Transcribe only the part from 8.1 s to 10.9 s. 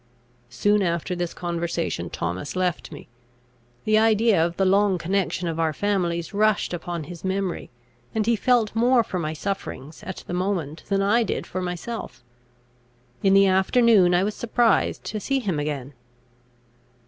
and he felt more for my sufferings, at the moment,